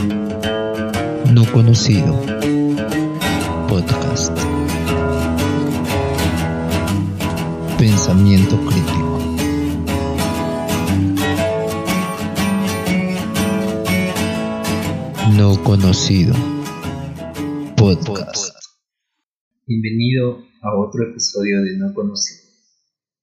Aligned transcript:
No 0.00 1.44
conocido. 1.52 2.18
Podcast. 3.68 4.34
Pensamiento 7.78 8.56
crítico. 8.64 9.18
No 15.36 15.62
conocido. 15.64 16.34
Podcast. 17.76 18.54
Bienvenido 19.66 20.42
a 20.62 20.78
otro 20.78 21.10
episodio 21.10 21.60
de 21.62 21.76
No 21.76 21.92
Conocido. 21.92 22.40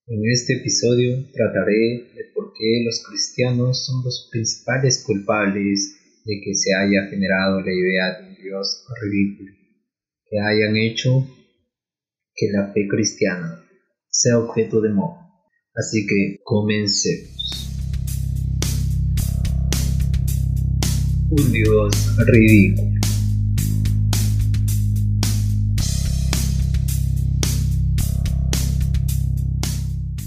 En 0.05 0.21
este 0.31 0.53
episodio 0.57 1.25
trataré 1.33 2.11
de 2.13 2.31
por 2.35 2.53
qué 2.53 2.83
los 2.85 3.03
cristianos 3.09 3.83
son 3.83 4.03
los 4.03 4.29
principales 4.31 5.03
culpables 5.03 5.96
de 6.27 6.41
que 6.43 6.53
se 6.53 6.75
haya 6.75 7.07
generado 7.09 7.61
la 7.61 7.71
idea 7.71 8.19
de 8.19 8.27
un 8.27 8.35
Dios 8.35 8.85
ridículo, 9.01 9.53
que 10.29 10.37
hayan 10.37 10.75
hecho 10.75 11.25
que 12.35 12.51
la 12.51 12.73
fe 12.73 12.85
cristiana 12.85 13.63
sea 14.09 14.37
objeto 14.37 14.81
de 14.81 14.89
moda. 14.89 15.25
Así 15.73 16.05
que 16.05 16.39
comencemos. 16.43 17.69
Un 21.31 21.51
Dios 21.53 22.17
ridículo. 22.27 22.96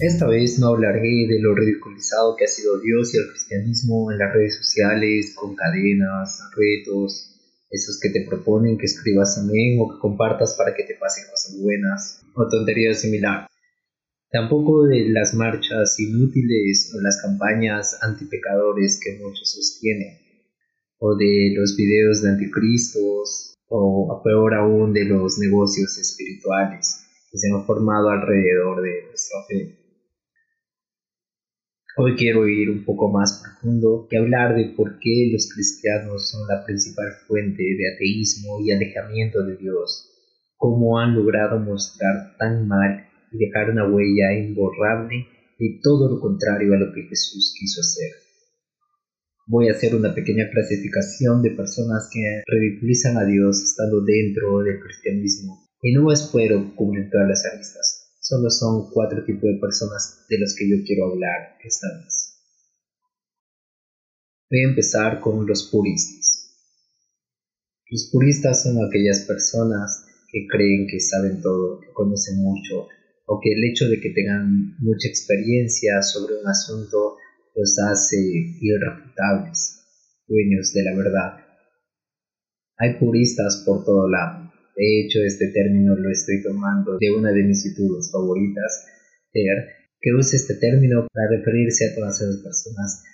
Esta 0.02 0.26
vez 0.26 0.58
no 0.58 0.68
hablaré 0.68 1.26
de 1.28 1.40
lo 1.40 1.54
ridiculizado 1.54 2.34
que 2.34 2.46
ha 2.46 2.48
sido 2.48 2.80
Dios 2.80 3.12
y 3.12 3.18
el 3.18 3.28
cristianismo 3.28 4.10
en 4.10 4.16
las 4.16 4.32
redes 4.32 4.56
sociales, 4.56 5.34
con 5.34 5.54
cadenas, 5.54 6.40
retos, 6.56 7.38
esos 7.68 8.00
que 8.00 8.08
te 8.08 8.24
proponen 8.26 8.78
que 8.78 8.86
escribas 8.86 9.36
amén 9.36 9.76
o 9.78 9.92
que 9.92 9.98
compartas 10.00 10.54
para 10.56 10.74
que 10.74 10.84
te 10.84 10.94
pasen 10.94 11.24
cosas 11.30 11.54
buenas, 11.60 12.22
o 12.34 12.48
tonterías 12.48 13.02
similares. 13.02 13.46
Tampoco 14.30 14.86
de 14.86 15.10
las 15.10 15.34
marchas 15.34 16.00
inútiles 16.00 16.94
o 16.96 17.00
las 17.02 17.20
campañas 17.20 17.98
antipecadores 18.00 18.98
que 19.04 19.18
muchos 19.18 19.52
sostienen, 19.52 20.16
o 20.98 21.14
de 21.14 21.52
los 21.54 21.76
videos 21.76 22.22
de 22.22 22.30
anticristos, 22.30 23.54
o 23.68 24.22
peor 24.24 24.54
aún 24.54 24.94
de 24.94 25.04
los 25.04 25.38
negocios 25.38 25.98
espirituales 25.98 27.04
que 27.30 27.36
se 27.36 27.52
han 27.52 27.66
formado 27.66 28.08
alrededor 28.08 28.80
de 28.80 29.04
nuestra 29.06 29.38
fe. 29.46 29.79
Hoy 31.96 32.14
quiero 32.14 32.46
ir 32.46 32.70
un 32.70 32.84
poco 32.84 33.10
más 33.10 33.42
profundo 33.42 34.06
y 34.10 34.16
hablar 34.16 34.54
de 34.54 34.72
por 34.76 35.00
qué 35.00 35.28
los 35.32 35.50
cristianos 35.52 36.30
son 36.30 36.46
la 36.46 36.64
principal 36.64 37.10
fuente 37.26 37.62
de 37.62 37.94
ateísmo 37.94 38.60
y 38.64 38.70
alejamiento 38.70 39.44
de 39.44 39.56
Dios, 39.56 40.08
cómo 40.56 41.00
han 41.00 41.16
logrado 41.16 41.58
mostrar 41.58 42.36
tan 42.38 42.68
mal 42.68 43.08
y 43.32 43.38
dejar 43.38 43.70
una 43.70 43.88
huella 43.88 44.32
imborrable 44.38 45.26
de 45.58 45.80
todo 45.82 46.08
lo 46.08 46.20
contrario 46.20 46.74
a 46.74 46.78
lo 46.78 46.92
que 46.94 47.02
Jesús 47.02 47.56
quiso 47.58 47.80
hacer. 47.80 48.12
Voy 49.48 49.68
a 49.68 49.72
hacer 49.72 49.96
una 49.96 50.14
pequeña 50.14 50.48
clasificación 50.48 51.42
de 51.42 51.50
personas 51.50 52.08
que 52.12 52.42
ridiculizan 52.46 53.16
a 53.16 53.24
Dios 53.24 53.60
estando 53.64 54.00
dentro 54.02 54.60
del 54.60 54.78
cristianismo 54.78 55.68
y 55.82 55.92
no 55.92 56.12
espero 56.12 56.72
cubrir 56.76 57.10
todas 57.10 57.28
las 57.28 57.44
aristas 57.46 57.99
Solo 58.30 58.48
son 58.48 58.90
cuatro 58.90 59.24
tipos 59.24 59.42
de 59.42 59.58
personas 59.58 60.24
de 60.28 60.38
los 60.38 60.54
que 60.54 60.70
yo 60.70 60.76
quiero 60.86 61.06
hablar 61.06 61.58
esta 61.64 61.88
vez. 61.98 62.38
Voy 64.48 64.60
a 64.60 64.68
empezar 64.68 65.18
con 65.18 65.48
los 65.48 65.68
puristas. 65.68 66.54
Los 67.90 68.08
puristas 68.12 68.62
son 68.62 68.76
aquellas 68.86 69.22
personas 69.26 70.06
que 70.30 70.46
creen 70.46 70.86
que 70.86 71.00
saben 71.00 71.42
todo, 71.42 71.80
que 71.80 71.90
conocen 71.92 72.40
mucho, 72.40 72.86
o 73.26 73.40
que 73.42 73.50
el 73.50 73.64
hecho 73.64 73.88
de 73.88 74.00
que 74.00 74.10
tengan 74.10 74.76
mucha 74.78 75.08
experiencia 75.08 76.00
sobre 76.00 76.38
un 76.38 76.46
asunto 76.46 77.16
los 77.56 77.76
hace 77.80 78.16
irrefutables, 78.60 79.82
dueños 80.28 80.72
de 80.72 80.84
la 80.84 80.94
verdad. 80.94 81.32
Hay 82.76 82.94
puristas 83.00 83.64
por 83.66 83.84
todo 83.84 84.08
lado 84.08 84.49
de 84.76 85.00
hecho, 85.00 85.20
este 85.24 85.48
término 85.48 85.94
lo 85.96 86.10
estoy 86.10 86.42
tomando 86.42 86.98
de 86.98 87.10
una 87.10 87.32
de 87.32 87.42
mis 87.42 87.64
youtubers 87.64 88.10
favoritas, 88.12 88.86
que 89.32 90.12
usa 90.12 90.36
este 90.36 90.54
término 90.54 91.06
para 91.12 91.36
referirse 91.36 91.86
a 91.86 91.94
todas 91.94 92.20
esas 92.20 92.42
personas 92.42 93.04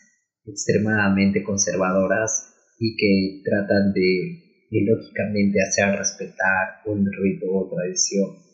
extremadamente 0.44 1.43
conservadoras 1.43 2.55
y 2.78 2.97
que 2.97 3.43
tratan 3.44 3.93
de 3.93 4.47
ilógicamente 4.71 5.59
hacer 5.62 5.99
respetar 5.99 6.83
un 6.87 7.06
rito 7.06 7.47
o 7.50 7.69
tradición. 7.69 8.47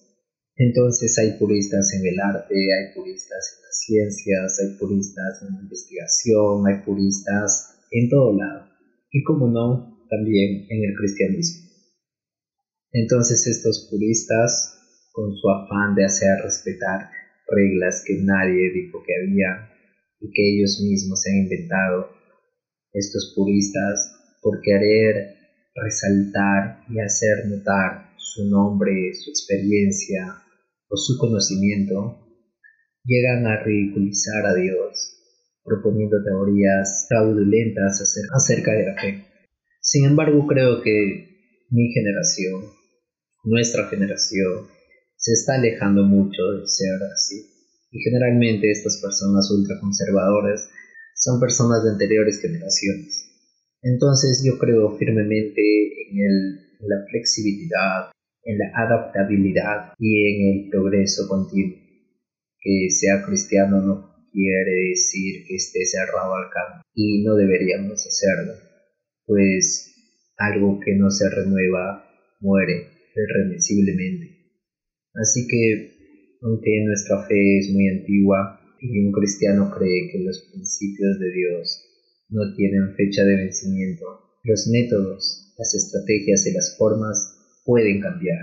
Entonces 0.57 1.19
hay 1.19 1.39
puristas 1.39 1.93
en 1.95 2.07
el 2.07 2.21
arte, 2.21 2.55
hay 2.55 2.95
puristas 2.95 3.57
en 3.57 3.63
las 3.63 3.79
ciencias, 3.85 4.61
hay 4.61 4.79
puristas 4.79 5.43
en 5.43 5.55
la 5.55 5.63
investigación, 5.63 6.67
hay 6.67 6.85
puristas 6.85 7.81
en 7.91 8.09
todo 8.09 8.37
lado. 8.37 8.69
Y 9.11 9.23
como 9.25 9.49
no, 9.49 10.07
también 10.09 10.67
en 10.69 10.85
el 10.85 10.95
cristianismo. 10.95 11.72
Entonces 12.93 13.47
estos 13.47 13.89
puristas, 13.91 14.79
con 15.13 15.35
su 15.35 15.49
afán 15.49 15.95
de 15.95 16.05
hacer 16.05 16.43
respetar 16.45 17.09
reglas 17.49 18.05
que 18.07 18.19
nadie 18.23 18.71
dijo 18.73 19.03
que 19.03 19.15
había 19.17 19.71
y 20.21 20.31
que 20.31 20.57
ellos 20.57 20.81
mismos 20.83 21.23
se 21.23 21.31
han 21.31 21.37
inventado, 21.45 22.11
estos 22.93 23.33
puristas, 23.35 24.15
por 24.43 24.61
querer 24.61 25.37
resaltar 25.75 26.85
y 26.91 27.01
hacer 27.01 27.47
notar 27.49 28.13
su 28.19 28.49
nombre, 28.51 29.15
su 29.15 29.31
experiencia 29.31 30.43
o 30.89 30.97
su 30.97 31.17
conocimiento, 31.19 32.29
llegan 33.05 33.47
a 33.47 33.63
ridiculizar 33.63 34.45
a 34.47 34.55
Dios, 34.55 35.17
proponiendo 35.65 36.23
teorías 36.23 37.07
fraudulentas 37.09 38.03
acerca 38.35 38.73
de 38.73 38.85
la 38.85 39.01
fe. 39.01 39.25
Sin 39.81 40.05
embargo, 40.05 40.47
creo 40.47 40.83
que 40.83 41.67
mi 41.71 41.91
generación 41.93 42.82
nuestra 43.45 43.89
generación 43.89 44.69
se 45.17 45.33
está 45.33 45.55
alejando 45.55 46.05
mucho 46.05 46.43
de 46.59 46.67
ser 46.67 46.99
así. 47.13 47.47
Y 47.91 48.01
generalmente 48.01 48.71
estas 48.71 49.01
personas 49.03 49.51
ultraconservadoras 49.51 50.71
son 51.15 51.41
personas 51.41 51.85
de 51.85 51.91
anteriores 51.91 52.41
generaciones. 52.41 53.29
Entonces 53.83 54.43
yo 54.45 54.59
creo 54.59 54.97
firmemente 54.97 55.61
en, 56.11 56.19
en 56.19 56.89
la 56.89 57.05
flexibilidad, 57.11 58.11
en 58.45 58.59
la 58.59 58.73
adaptabilidad 58.75 59.93
y 59.99 60.27
en 60.27 60.65
el 60.65 60.71
progreso 60.71 61.29
continuo. 61.29 61.79
Que 62.59 62.89
sea 62.91 63.25
cristiano 63.27 63.81
no 63.81 64.13
quiere 64.33 64.89
decir 64.91 65.45
que 65.47 65.57
esté 65.57 65.85
cerrado 65.85 66.35
al 66.35 66.49
cambio 66.51 66.85
y 66.95 67.23
no 67.23 67.35
deberíamos 67.35 68.07
hacerlo, 68.07 68.55
pues 69.27 69.95
algo 70.37 70.81
que 70.81 70.95
no 70.95 71.11
se 71.11 71.29
renueva 71.29 72.09
muere 72.41 72.92
irremisiblemente. 73.15 74.43
Así 75.15 75.47
que, 75.47 76.39
aunque 76.43 76.85
nuestra 76.85 77.27
fe 77.27 77.59
es 77.59 77.71
muy 77.73 77.89
antigua 77.89 78.61
y 78.81 78.99
un 78.99 79.13
cristiano 79.13 79.71
cree 79.71 80.11
que 80.11 80.25
los 80.25 80.51
principios 80.53 81.19
de 81.21 81.33
Dios 81.33 81.85
no 82.31 82.55
tienen 82.57 82.95
fecha 82.97 83.25
de 83.25 83.37
vencimiento, 83.37 84.05
los 84.45 84.67
métodos, 84.69 85.55
las 85.59 85.75
estrategias 85.75 86.47
y 86.47 86.53
las 86.53 86.77
formas 86.79 87.61
pueden 87.65 88.01
cambiar 88.01 88.41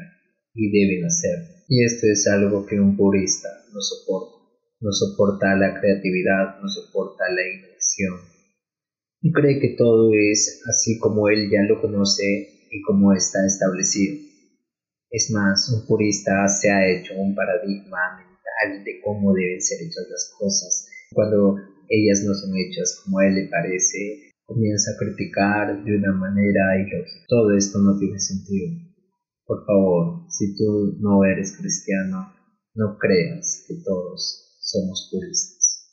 y 0.53 0.71
deben 0.71 1.05
hacer. 1.05 1.65
Y 1.67 1.83
esto 1.83 2.07
es 2.07 2.27
algo 2.27 2.65
que 2.65 2.79
un 2.79 2.95
purista 2.95 3.49
no 3.73 3.81
soporta. 3.81 4.39
No 4.81 4.91
soporta 4.93 5.55
la 5.57 5.77
creatividad, 5.79 6.61
no 6.61 6.69
soporta 6.69 7.25
la 7.29 7.41
innovación. 7.47 8.15
Y 9.21 9.31
cree 9.33 9.59
que 9.59 9.75
todo 9.77 10.13
es 10.13 10.61
así 10.69 10.97
como 10.99 11.27
él 11.27 11.49
ya 11.51 11.63
lo 11.63 11.81
conoce 11.81 12.67
y 12.71 12.81
como 12.83 13.13
está 13.13 13.45
establecido. 13.45 14.28
Es 15.11 15.31
más, 15.31 15.67
un 15.69 15.87
purista 15.87 16.47
se 16.47 16.69
ha 16.69 16.87
hecho 16.87 17.15
un 17.15 17.33
paradigma 17.33 18.17
mental 18.17 18.83
de 18.83 19.01
cómo 19.01 19.33
deben 19.33 19.59
ser 19.59 19.81
hechas 19.81 20.05
las 20.07 20.31
cosas. 20.37 20.87
Cuando 21.13 21.55
ellas 21.89 22.23
no 22.23 22.33
son 22.35 22.51
hechas 22.55 23.01
como 23.03 23.17
a 23.17 23.25
él 23.25 23.33
le 23.33 23.47
parece, 23.47 24.33
comienza 24.45 24.91
a 24.91 24.97
criticar 24.97 25.83
de 25.83 25.97
una 25.97 26.13
manera 26.13 26.77
ilógica. 26.77 27.25
Todo 27.27 27.57
esto 27.57 27.79
no 27.79 27.97
tiene 27.97 28.19
sentido. 28.19 28.69
Por 29.45 29.65
favor, 29.65 30.29
si 30.29 30.55
tú 30.55 30.97
no 30.99 31.25
eres 31.25 31.57
cristiano, 31.57 32.31
no 32.75 32.97
creas 32.99 33.65
que 33.67 33.81
todos 33.83 34.59
somos 34.59 35.09
puristas. 35.11 35.89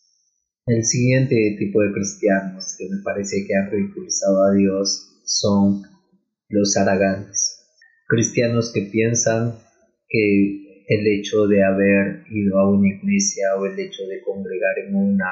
El 0.67 0.85
siguiente 0.85 1.57
tipo 1.59 1.81
de 1.81 1.93
cristianos 1.93 2.75
que 2.77 2.87
me 2.91 3.03
parece 3.03 3.47
que 3.47 3.55
han 3.55 3.71
ridiculizado 3.71 4.45
a 4.45 4.53
Dios 4.53 5.23
son 5.25 5.83
los 6.51 6.77
aragantes 6.77 7.46
cristianos 8.07 8.73
que 8.73 8.83
piensan 8.83 9.59
que 10.09 10.85
el 10.89 11.07
hecho 11.19 11.47
de 11.47 11.65
haber 11.65 12.25
ido 12.31 12.59
a 12.59 12.71
una 12.71 12.89
iglesia 12.89 13.57
o 13.59 13.67
el 13.67 13.79
hecho 13.79 14.07
de 14.07 14.23
congregar 14.23 14.79
en 14.87 14.95
una 14.95 15.27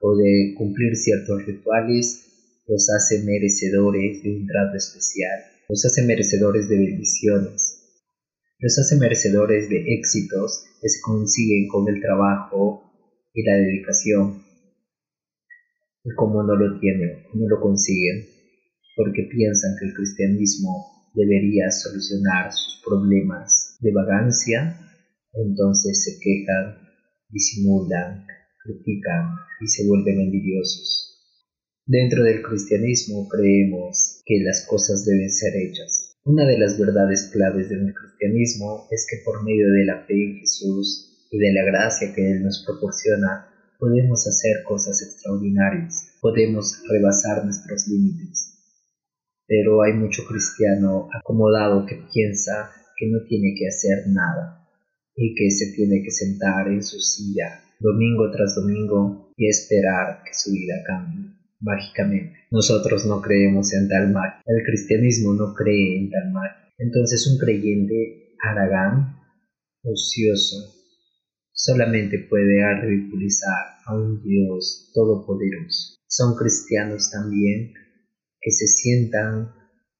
o 0.00 0.16
de 0.16 0.54
cumplir 0.56 0.94
ciertos 0.96 1.46
rituales 1.46 2.26
los 2.66 2.88
hace 2.90 3.24
merecedores 3.24 4.22
de 4.22 4.30
un 4.30 4.46
trato 4.46 4.76
especial, 4.76 5.40
los 5.68 5.84
hace 5.84 6.04
merecedores 6.04 6.68
de 6.68 6.76
bendiciones, 6.76 8.04
los 8.58 8.78
hace 8.78 8.96
merecedores 8.96 9.68
de 9.68 9.94
éxitos 9.94 10.64
que 10.80 10.88
se 10.88 11.00
consiguen 11.00 11.68
con 11.68 11.88
el 11.88 12.00
trabajo 12.00 12.92
y 13.34 13.42
la 13.42 13.56
dedicación. 13.56 14.42
Y 16.04 16.14
como 16.14 16.42
no 16.42 16.54
lo 16.54 16.78
tienen, 16.78 17.24
no 17.34 17.48
lo 17.48 17.60
consiguen, 17.60 18.26
porque 18.96 19.28
piensan 19.30 19.72
que 19.78 19.86
el 19.86 19.94
cristianismo 19.94 20.99
debería 21.14 21.70
solucionar 21.70 22.52
sus 22.52 22.82
problemas 22.84 23.76
de 23.80 23.92
vagancia, 23.92 24.78
entonces 25.32 26.04
se 26.04 26.18
quejan, 26.20 26.76
disimulan, 27.28 28.26
critican 28.62 29.36
y 29.60 29.66
se 29.68 29.86
vuelven 29.86 30.20
envidiosos. 30.20 31.10
Dentro 31.86 32.22
del 32.22 32.42
cristianismo 32.42 33.28
creemos 33.28 34.22
que 34.24 34.42
las 34.44 34.66
cosas 34.66 35.04
deben 35.04 35.30
ser 35.30 35.56
hechas. 35.56 36.16
Una 36.24 36.46
de 36.46 36.58
las 36.58 36.78
verdades 36.78 37.30
claves 37.32 37.68
del 37.68 37.92
cristianismo 37.94 38.86
es 38.90 39.06
que 39.10 39.22
por 39.24 39.42
medio 39.44 39.70
de 39.70 39.84
la 39.86 40.04
fe 40.06 40.14
en 40.14 40.36
Jesús 40.38 41.26
y 41.30 41.38
de 41.38 41.52
la 41.52 41.64
gracia 41.64 42.12
que 42.14 42.30
Él 42.30 42.42
nos 42.42 42.64
proporciona, 42.66 43.48
podemos 43.78 44.26
hacer 44.26 44.62
cosas 44.64 45.02
extraordinarias, 45.02 46.18
podemos 46.20 46.82
rebasar 46.88 47.44
nuestros 47.44 47.88
límites. 47.88 48.49
Pero 49.50 49.82
hay 49.82 49.94
mucho 49.94 50.22
cristiano 50.28 51.08
acomodado 51.12 51.84
que 51.84 51.96
piensa 52.14 52.70
que 52.96 53.08
no 53.08 53.18
tiene 53.26 53.52
que 53.58 53.66
hacer 53.66 54.06
nada 54.06 54.64
y 55.16 55.34
que 55.34 55.50
se 55.50 55.74
tiene 55.74 56.04
que 56.04 56.10
sentar 56.12 56.68
en 56.68 56.84
su 56.84 57.00
silla 57.00 57.64
domingo 57.80 58.30
tras 58.30 58.54
domingo 58.54 59.32
y 59.36 59.48
esperar 59.48 60.22
que 60.22 60.34
su 60.34 60.52
vida 60.52 60.74
cambie 60.86 61.34
mágicamente. 61.58 62.36
Nosotros 62.52 63.06
no 63.06 63.20
creemos 63.20 63.74
en 63.74 63.88
tal 63.88 64.12
mal. 64.12 64.34
El 64.46 64.64
cristianismo 64.64 65.34
no 65.34 65.52
cree 65.52 65.98
en 65.98 66.10
tal 66.10 66.30
mal. 66.30 66.50
Entonces 66.78 67.26
un 67.26 67.38
creyente 67.38 68.36
aragán, 68.40 69.16
ocioso, 69.82 70.56
solamente 71.52 72.20
puede 72.30 72.62
ridiculizar 72.82 73.80
a 73.84 73.96
un 73.96 74.22
Dios 74.22 74.92
todopoderoso. 74.94 75.96
Son 76.06 76.36
cristianos 76.36 77.10
también 77.10 77.72
que 78.40 78.50
se 78.50 78.66
sientan 78.66 79.52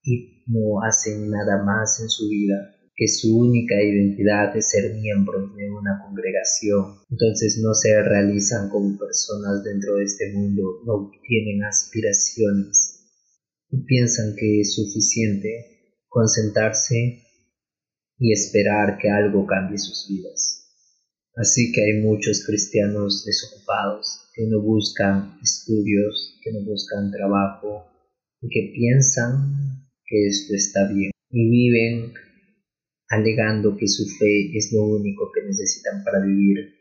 y 0.03 0.43
no 0.47 0.81
hacen 0.83 1.29
nada 1.29 1.63
más 1.63 1.99
en 2.01 2.09
su 2.09 2.27
vida 2.29 2.75
que 3.01 3.07
su 3.07 3.35
única 3.35 3.81
identidad 3.81 4.55
es 4.55 4.69
ser 4.69 4.93
miembros 4.93 5.55
de 5.55 5.71
una 5.71 6.03
congregación. 6.05 6.99
Entonces 7.09 7.59
no 7.59 7.73
se 7.73 7.99
realizan 8.03 8.69
como 8.69 8.95
personas 8.95 9.63
dentro 9.63 9.95
de 9.95 10.03
este 10.03 10.31
mundo, 10.33 10.61
no 10.85 11.09
tienen 11.27 11.63
aspiraciones 11.63 13.09
y 13.71 13.83
piensan 13.85 14.35
que 14.37 14.61
es 14.61 14.75
suficiente 14.75 15.95
concentrarse 16.09 17.23
y 18.19 18.33
esperar 18.33 18.99
que 18.99 19.09
algo 19.09 19.47
cambie 19.47 19.79
sus 19.79 20.07
vidas. 20.07 20.67
Así 21.35 21.71
que 21.71 21.81
hay 21.81 22.01
muchos 22.03 22.45
cristianos 22.45 23.25
desocupados 23.25 24.29
que 24.35 24.45
no 24.45 24.61
buscan 24.61 25.39
estudios, 25.41 26.37
que 26.43 26.51
no 26.51 26.63
buscan 26.65 27.09
trabajo 27.09 27.90
que 28.49 28.71
piensan 28.73 29.85
que 30.05 30.27
esto 30.27 30.55
está 30.55 30.91
bien 30.91 31.11
y 31.29 31.49
viven 31.49 32.13
alegando 33.09 33.77
que 33.77 33.87
su 33.87 34.05
fe 34.17 34.57
es 34.57 34.71
lo 34.73 34.85
único 34.85 35.31
que 35.31 35.43
necesitan 35.43 36.03
para 36.03 36.25
vivir. 36.25 36.73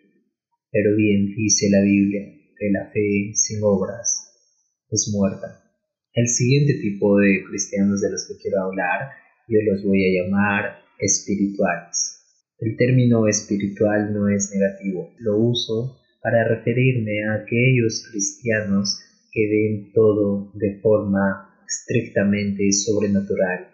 Pero 0.71 0.97
bien 0.97 1.35
dice 1.35 1.69
la 1.71 1.83
Biblia 1.83 2.23
que 2.59 2.71
la 2.71 2.91
fe 2.93 3.33
sin 3.35 3.61
obras 3.62 4.31
es 4.91 5.12
muerta. 5.12 5.65
El 6.15 6.29
siguiente 6.29 6.75
tipo 6.75 7.19
de 7.19 7.45
cristianos 7.49 8.01
de 8.01 8.11
los 8.11 8.27
que 8.27 8.43
quiero 8.43 8.62
hablar 8.62 9.11
yo 9.49 9.59
los 9.62 9.85
voy 9.85 10.05
a 10.05 10.23
llamar 10.23 10.79
espirituales. 10.99 12.21
El 12.59 12.77
término 12.77 13.27
espiritual 13.27 14.12
no 14.12 14.29
es 14.29 14.53
negativo, 14.55 15.12
lo 15.19 15.39
uso 15.39 15.99
para 16.23 16.47
referirme 16.47 17.25
a 17.25 17.43
aquellos 17.43 18.07
cristianos 18.11 19.01
que 19.33 19.49
ven 19.49 19.93
todo 19.93 20.53
de 20.55 20.79
forma 20.81 21.50
estrictamente 21.70 22.72
sobrenatural, 22.72 23.70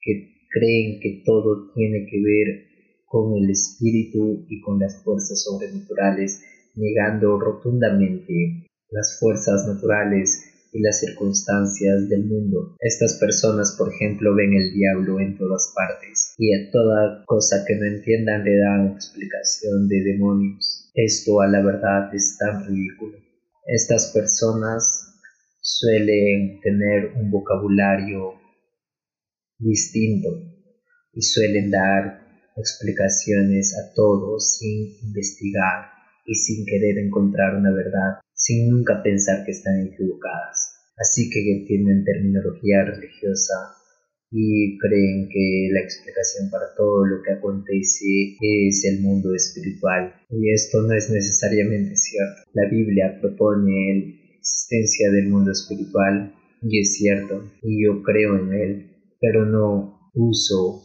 que 0.00 0.46
creen 0.50 1.00
que 1.00 1.22
todo 1.24 1.72
tiene 1.74 2.06
que 2.06 2.22
ver 2.22 2.68
con 3.06 3.36
el 3.42 3.50
espíritu 3.50 4.46
y 4.48 4.60
con 4.60 4.78
las 4.78 5.02
fuerzas 5.02 5.42
sobrenaturales, 5.42 6.42
negando 6.76 7.38
rotundamente 7.38 8.68
las 8.90 9.18
fuerzas 9.18 9.66
naturales 9.66 10.44
y 10.72 10.80
las 10.80 11.00
circunstancias 11.00 12.08
del 12.08 12.26
mundo. 12.26 12.76
Estas 12.78 13.18
personas, 13.18 13.74
por 13.78 13.92
ejemplo, 13.92 14.34
ven 14.34 14.52
el 14.52 14.72
diablo 14.74 15.18
en 15.18 15.36
todas 15.36 15.72
partes 15.74 16.34
y 16.36 16.54
a 16.54 16.70
toda 16.70 17.24
cosa 17.26 17.64
que 17.66 17.76
no 17.76 17.86
entiendan 17.86 18.44
le 18.44 18.58
dan 18.58 18.92
explicación 18.92 19.88
de 19.88 20.02
demonios. 20.02 20.90
Esto 20.94 21.40
a 21.40 21.48
la 21.48 21.62
verdad 21.62 22.14
es 22.14 22.36
tan 22.38 22.66
ridículo. 22.66 23.16
Estas 23.66 24.12
personas 24.12 25.07
suelen 25.68 26.60
tener 26.60 27.12
un 27.14 27.30
vocabulario 27.30 28.40
distinto 29.58 30.28
y 31.12 31.20
suelen 31.20 31.70
dar 31.70 32.26
explicaciones 32.56 33.76
a 33.76 33.92
todo 33.94 34.40
sin 34.40 34.96
investigar 35.02 35.92
y 36.24 36.34
sin 36.34 36.64
querer 36.64 36.98
encontrar 37.04 37.56
una 37.56 37.70
verdad, 37.70 38.20
sin 38.32 38.70
nunca 38.70 39.02
pensar 39.02 39.44
que 39.44 39.52
están 39.52 39.86
equivocadas. 39.86 40.74
Así 40.96 41.28
que 41.30 41.64
tienen 41.66 42.02
terminología 42.02 42.84
religiosa 42.84 43.76
y 44.30 44.76
creen 44.78 45.28
que 45.28 45.68
la 45.72 45.80
explicación 45.80 46.50
para 46.50 46.74
todo 46.76 47.04
lo 47.04 47.22
que 47.22 47.32
acontece 47.32 48.36
es 48.40 48.84
el 48.84 49.00
mundo 49.02 49.34
espiritual. 49.34 50.14
Y 50.30 50.52
esto 50.52 50.82
no 50.82 50.94
es 50.94 51.10
necesariamente 51.10 51.94
cierto. 51.96 52.42
La 52.54 52.68
Biblia 52.68 53.18
propone 53.20 54.17
la 54.17 54.17
existencia 54.48 55.10
del 55.10 55.28
mundo 55.28 55.52
espiritual 55.52 56.34
y 56.62 56.80
es 56.80 56.94
cierto, 56.96 57.44
y 57.62 57.84
yo 57.84 58.02
creo 58.02 58.38
en 58.38 58.52
él 58.52 58.98
pero 59.20 59.44
no 59.44 60.10
uso 60.14 60.84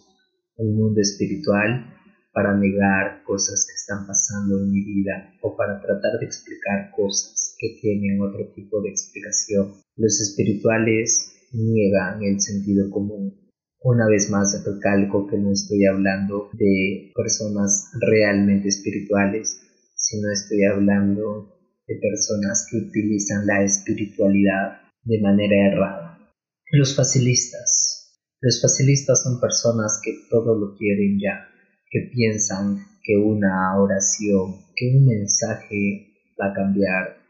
el 0.57 0.73
mundo 0.73 0.99
espiritual 1.01 1.89
para 2.33 2.57
negar 2.57 3.23
cosas 3.23 3.65
que 3.67 3.75
están 3.75 4.07
pasando 4.07 4.59
en 4.59 4.71
mi 4.71 4.83
vida 4.83 5.33
o 5.41 5.55
para 5.55 5.79
tratar 5.79 6.19
de 6.19 6.25
explicar 6.25 6.91
cosas 6.95 7.55
que 7.59 7.77
tienen 7.79 8.21
otro 8.21 8.51
tipo 8.53 8.81
de 8.81 8.89
explicación. 8.89 9.73
Los 9.95 10.19
espirituales 10.19 11.31
niegan 11.51 12.23
el 12.23 12.41
sentido 12.41 12.89
común. 12.89 13.39
Una 13.81 14.07
vez 14.07 14.31
más 14.31 14.63
recalco 14.65 15.27
que 15.27 15.37
no 15.37 15.51
estoy 15.51 15.85
hablando 15.85 16.49
de 16.53 17.11
personas 17.15 17.91
realmente 17.99 18.69
espirituales, 18.69 19.61
sino 19.95 20.31
estoy 20.31 20.63
hablando 20.65 21.53
de 21.87 21.95
personas 21.95 22.67
que 22.69 22.77
utilizan 22.77 23.45
la 23.45 23.63
espiritualidad 23.63 24.81
de 25.03 25.19
manera 25.21 25.67
errada. 25.67 26.33
Los 26.71 26.95
facilistas 26.95 28.03
los 28.43 28.61
facilistas 28.61 29.23
son 29.23 29.39
personas 29.39 30.01
que 30.03 30.11
todo 30.29 30.59
lo 30.59 30.75
quieren 30.75 31.17
ya, 31.17 31.47
que 31.89 32.11
piensan 32.11 32.75
que 33.01 33.15
una 33.15 33.81
oración, 33.81 34.65
que 34.75 34.97
un 34.97 35.05
mensaje 35.05 36.11
va 36.37 36.51
a 36.51 36.53
cambiar 36.53 37.23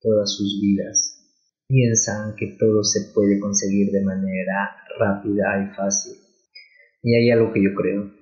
todas 0.00 0.32
sus 0.32 0.60
vidas. 0.62 1.26
Piensan 1.66 2.36
que 2.36 2.56
todo 2.56 2.84
se 2.84 3.12
puede 3.12 3.40
conseguir 3.40 3.90
de 3.90 4.04
manera 4.04 4.76
rápida 4.96 5.44
y 5.64 5.74
fácil. 5.74 6.12
Y 7.02 7.16
hay 7.16 7.32
algo 7.32 7.52
que 7.52 7.60
yo 7.60 7.74
creo, 7.74 8.12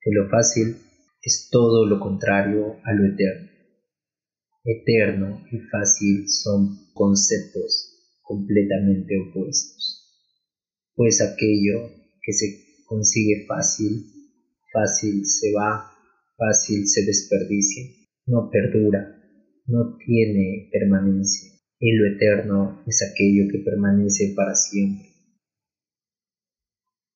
que 0.00 0.10
lo 0.12 0.30
fácil 0.30 0.78
es 1.20 1.50
todo 1.50 1.84
lo 1.84 2.00
contrario 2.00 2.76
a 2.84 2.94
lo 2.94 3.04
eterno. 3.04 3.51
Eterno 4.64 5.44
y 5.50 5.58
fácil 5.58 6.28
son 6.28 6.92
conceptos 6.94 8.18
completamente 8.22 9.14
opuestos 9.18 10.02
pues 10.94 11.20
aquello 11.20 11.90
que 12.22 12.32
se 12.32 12.84
consigue 12.86 13.46
fácil, 13.46 14.06
fácil 14.72 15.24
se 15.24 15.52
va, 15.52 15.90
fácil 16.36 16.86
se 16.86 17.04
desperdicia, 17.04 17.84
no 18.26 18.50
perdura, 18.50 19.18
no 19.66 19.96
tiene 19.98 20.68
permanencia, 20.70 21.50
y 21.78 21.92
lo 21.92 22.14
eterno 22.14 22.82
es 22.86 23.02
aquello 23.02 23.50
que 23.50 23.58
permanece 23.58 24.34
para 24.36 24.54
siempre. 24.54 25.08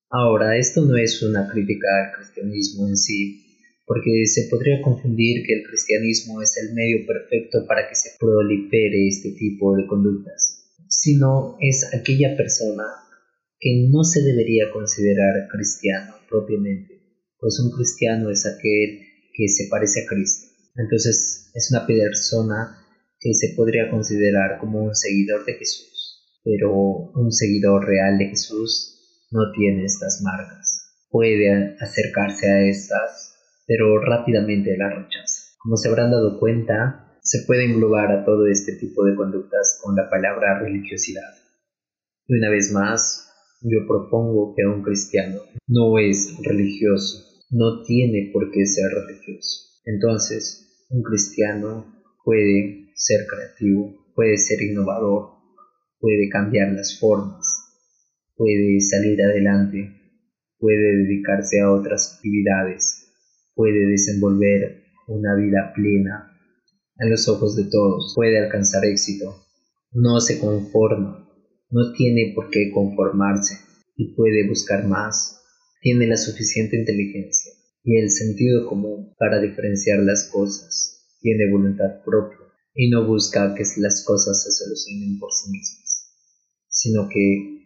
Ahora, 0.09 0.57
esto 0.57 0.85
no 0.85 0.97
es 0.97 1.23
una 1.23 1.49
crítica 1.51 1.87
al 2.05 2.17
cristianismo 2.17 2.89
en 2.89 2.97
sí, 2.97 3.46
porque 3.87 4.27
se 4.27 4.49
podría 4.51 4.83
confundir 4.83 5.47
que 5.47 5.55
el 5.55 5.63
cristianismo 5.63 6.43
es 6.43 6.57
el 6.57 6.75
medio 6.75 7.07
perfecto 7.07 7.65
para 7.67 7.89
que 7.89 7.95
se 7.95 8.11
prolifere 8.19 9.07
este 9.07 9.31
tipo 9.31 9.77
de 9.77 9.87
conductas, 9.87 10.75
sino 10.89 11.57
es 11.61 11.89
aquella 11.95 12.37
persona 12.37 12.85
que 13.59 13.89
no 13.89 14.05
se 14.05 14.23
debería 14.23 14.71
considerar 14.73 15.49
cristiano 15.51 16.15
propiamente, 16.29 17.01
pues 17.39 17.61
un 17.61 17.71
cristiano 17.71 18.31
es 18.31 18.45
aquel 18.45 19.01
que 19.33 19.49
se 19.49 19.69
parece 19.71 20.03
a 20.03 20.07
Cristo. 20.07 20.49
Entonces 20.77 21.51
es 21.55 21.71
una 21.71 21.87
persona 21.87 22.83
que 23.19 23.33
se 23.35 23.55
podría 23.57 23.91
considerar 23.91 24.59
como 24.59 24.83
un 24.83 24.95
seguidor 24.95 25.45
de 25.47 25.55
Jesús. 25.55 25.93
pero 26.45 26.73
un 26.73 27.33
seguidor 27.33 27.85
real 27.85 28.19
de 28.19 28.27
Jesús 28.27 29.27
no 29.33 29.51
tiene 29.51 29.85
estas 29.85 30.21
marcas. 30.23 30.95
Puede 31.11 31.77
acercarse 31.81 32.47
a 32.47 32.69
estas, 32.69 33.36
pero 33.67 34.01
rápidamente 34.01 34.77
las 34.77 34.95
rechaza. 34.95 35.57
Como 35.59 35.77
se 35.77 35.89
habrán 35.89 36.11
dado 36.11 36.39
cuenta, 36.39 37.19
se 37.23 37.45
puede 37.47 37.65
englobar 37.65 38.13
a 38.13 38.25
todo 38.25 38.47
este 38.47 38.77
tipo 38.77 39.05
de 39.05 39.17
conductas 39.17 39.81
con 39.83 39.97
la 39.97 40.09
palabra 40.09 40.61
religiosidad. 40.61 41.35
Y 42.29 42.39
una 42.39 42.51
vez 42.51 42.73
más, 42.73 43.29
yo 43.63 43.87
propongo 43.87 44.55
que 44.55 44.65
un 44.65 44.83
cristiano 44.83 45.41
no 45.67 45.99
es 45.99 46.37
religioso, 46.43 47.25
no 47.51 47.83
tiene 47.83 48.31
por 48.33 48.51
qué 48.53 48.65
ser 48.67 48.91
religioso. 48.93 49.81
Entonces, 49.85 50.87
un 50.91 51.03
cristiano 51.03 52.03
puede 52.25 52.93
ser 52.95 53.27
creativo, 53.27 54.13
puede 54.15 54.37
ser 54.37 54.63
innovador, 54.63 55.37
puede 55.99 56.29
cambiar 56.29 56.73
las 56.73 56.99
formas, 57.01 57.67
puede 58.37 58.81
salir 58.81 59.21
adelante, 59.23 59.91
puede 60.59 60.97
dedicarse 60.99 61.61
a 61.61 61.73
otras 61.73 62.17
actividades, 62.17 62.96
puede 63.57 63.87
desenvolver 63.87 64.85
una 65.09 65.35
vida 65.35 65.73
plena 65.75 66.31
en 66.99 67.11
los 67.11 67.27
ojos 67.29 67.57
de 67.57 67.65
todos, 67.65 68.13
puede 68.15 68.39
alcanzar 68.39 68.85
éxito, 68.85 69.45
no 69.93 70.21
se 70.21 70.39
conforma, 70.39 71.29
no 71.71 71.93
tiene 71.93 72.33
por 72.35 72.51
qué 72.51 72.71
conformarse 72.73 73.57
y 73.97 74.15
puede 74.15 74.47
buscar 74.47 74.87
más, 74.87 75.41
tiene 75.81 76.07
la 76.07 76.17
suficiente 76.17 76.77
inteligencia 76.77 77.53
y 77.83 77.99
el 77.99 78.11
sentido 78.11 78.67
común 78.69 79.15
para 79.19 79.41
diferenciar 79.41 80.01
las 80.01 80.29
cosas, 80.31 81.17
tiene 81.21 81.51
voluntad 81.51 82.03
propia 82.05 82.39
y 82.75 82.91
no 82.91 83.07
busca 83.07 83.55
que 83.55 83.65
las 83.79 84.05
cosas 84.05 84.43
se 84.43 84.51
solucionen 84.53 85.19
por 85.19 85.33
sí 85.33 85.51
mismas, 85.51 86.13
sino 86.69 87.09
que 87.09 87.63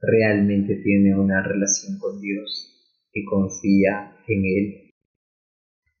realmente 0.00 0.76
tiene 0.76 1.18
una 1.18 1.42
relación 1.42 1.98
con 1.98 2.20
Dios 2.20 2.70
y 3.12 3.24
confía 3.24 4.16
en 4.28 4.44
Él 4.44 4.83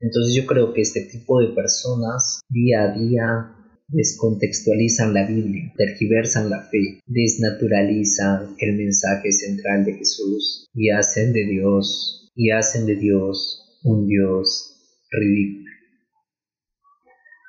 entonces 0.00 0.34
yo 0.34 0.46
creo 0.46 0.72
que 0.72 0.82
este 0.82 1.02
tipo 1.02 1.40
de 1.40 1.54
personas 1.54 2.40
día 2.48 2.82
a 2.82 2.98
día 2.98 3.54
descontextualizan 3.88 5.14
la 5.14 5.26
Biblia, 5.26 5.72
tergiversan 5.76 6.50
la 6.50 6.62
fe, 6.62 7.00
desnaturalizan 7.06 8.56
el 8.58 8.76
mensaje 8.76 9.30
central 9.32 9.84
de 9.84 9.94
Jesús 9.94 10.68
y 10.74 10.90
hacen 10.90 11.32
de 11.32 11.44
Dios 11.44 12.32
y 12.34 12.50
hacen 12.50 12.86
de 12.86 12.96
Dios 12.96 13.80
un 13.84 14.06
Dios 14.06 14.74
ridículo. 15.10 15.70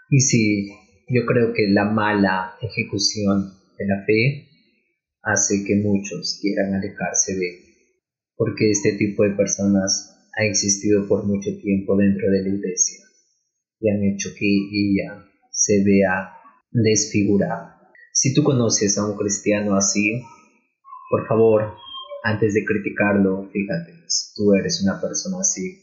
Y 0.09 0.19
sí, 0.19 0.69
yo 1.09 1.25
creo 1.25 1.53
que 1.53 1.67
la 1.69 1.85
mala 1.85 2.55
ejecución 2.61 3.53
de 3.77 3.85
la 3.87 4.05
fe 4.05 4.47
hace 5.23 5.63
que 5.65 5.75
muchos 5.77 6.39
quieran 6.41 6.75
alejarse 6.75 7.35
de 7.35 7.49
él, 7.49 7.55
porque 8.35 8.69
este 8.69 8.93
tipo 8.93 9.23
de 9.23 9.31
personas 9.31 10.14
ha 10.35 10.45
existido 10.45 11.07
por 11.07 11.25
mucho 11.25 11.49
tiempo 11.61 11.95
dentro 11.95 12.29
de 12.29 12.41
la 12.43 12.49
iglesia 12.49 12.99
y 13.79 13.89
han 13.89 14.03
hecho 14.03 14.29
que 14.37 14.45
ella 14.45 15.25
se 15.51 15.83
vea 15.83 16.33
desfigurada. 16.71 17.91
Si 18.13 18.33
tú 18.33 18.43
conoces 18.43 18.97
a 18.97 19.05
un 19.05 19.17
cristiano 19.17 19.75
así, 19.75 20.21
por 21.09 21.27
favor, 21.27 21.75
antes 22.23 22.53
de 22.53 22.65
criticarlo, 22.65 23.49
fíjate 23.51 23.93
si 24.07 24.33
tú 24.35 24.53
eres 24.53 24.81
una 24.83 24.99
persona 24.99 25.37
así 25.39 25.81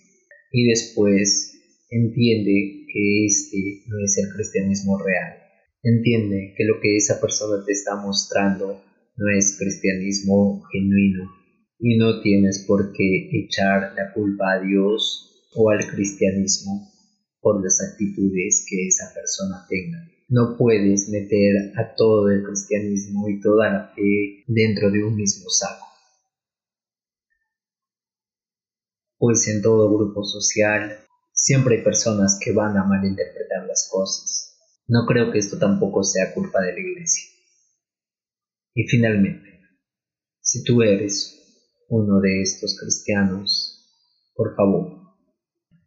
y 0.50 0.68
después 0.68 1.59
entiende 1.90 2.87
que 2.92 3.26
este 3.26 3.82
no 3.87 4.04
es 4.04 4.18
el 4.18 4.35
cristianismo 4.35 4.99
real. 4.99 5.38
Entiende 5.82 6.54
que 6.56 6.64
lo 6.64 6.80
que 6.80 6.97
esa 6.97 7.21
persona 7.21 7.64
te 7.64 7.73
está 7.73 7.97
mostrando 7.97 8.82
no 9.16 9.28
es 9.37 9.56
cristianismo 9.59 10.62
genuino, 10.73 11.30
y 11.84 11.98
no 11.98 12.20
tienes 12.22 12.64
por 12.66 12.92
qué 12.92 13.28
echar 13.32 13.92
la 13.96 14.12
culpa 14.14 14.52
a 14.52 14.60
Dios 14.60 15.48
o 15.52 15.68
al 15.68 15.84
cristianismo 15.84 16.88
por 17.40 17.62
las 17.62 17.82
actitudes 17.82 18.64
que 18.70 18.86
esa 18.86 19.12
persona 19.12 19.66
tenga. 19.68 19.98
No 20.28 20.56
puedes 20.56 21.08
meter 21.08 21.72
a 21.76 21.96
todo 21.96 22.30
el 22.30 22.44
cristianismo 22.44 23.28
y 23.28 23.40
toda 23.40 23.68
la 23.68 23.92
fe 23.96 24.44
dentro 24.46 24.92
de 24.92 25.02
un 25.02 25.16
mismo 25.16 25.50
saco. 25.50 25.84
Pues 29.18 29.48
en 29.48 29.60
todo 29.60 29.92
grupo 29.92 30.22
social 30.22 30.98
siempre 31.32 31.78
hay 31.78 31.82
personas 31.82 32.38
que 32.40 32.52
van 32.52 32.76
a 32.76 32.84
malinterpretar 32.84 33.66
las 33.66 33.88
cosas. 33.90 34.56
No 34.86 35.04
creo 35.04 35.32
que 35.32 35.40
esto 35.40 35.58
tampoco 35.58 36.04
sea 36.04 36.32
culpa 36.32 36.62
de 36.62 36.74
la 36.74 36.78
iglesia. 36.78 37.28
Y 38.72 38.84
finalmente, 38.84 39.48
si 40.40 40.62
tú 40.62 40.82
eres 40.82 41.41
uno 41.92 42.20
de 42.20 42.40
estos 42.40 42.78
cristianos, 42.80 43.87
por 44.34 44.56
favor, 44.56 44.99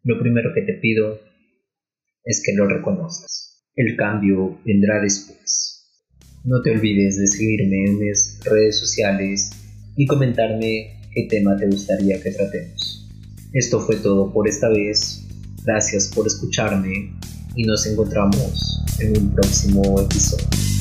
lo 0.03 0.19
primero 0.19 0.51
que 0.53 0.62
te 0.62 0.74
pido 0.79 1.19
es 2.24 2.43
que 2.45 2.53
lo 2.53 2.67
reconozcas. 2.67 3.65
El 3.75 3.95
cambio 3.97 4.59
vendrá 4.63 5.01
después. 5.01 5.89
No 6.43 6.62
te 6.62 6.71
olvides 6.71 7.17
de 7.17 7.25
seguirme 7.25 7.85
en 7.85 8.00
mis 8.00 8.39
redes 8.43 8.77
sociales 8.77 9.50
y 9.97 10.05
comentarme 10.05 11.01
qué 11.12 11.24
tema 11.27 11.57
te 11.57 11.65
gustaría 11.65 12.21
que 12.21 12.31
tratemos. 12.31 13.09
Esto 13.53 13.79
fue 13.79 13.95
todo 13.95 14.31
por 14.31 14.47
esta 14.47 14.69
vez. 14.69 15.25
Gracias 15.63 16.12
por 16.13 16.27
escucharme 16.27 17.15
y 17.55 17.63
nos 17.63 17.88
encontramos 17.88 18.79
en 19.00 19.17
un 19.17 19.33
próximo 19.33 20.00
episodio. 20.00 20.75